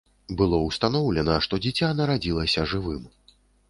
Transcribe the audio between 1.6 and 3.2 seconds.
дзіця нарадзілася жывым.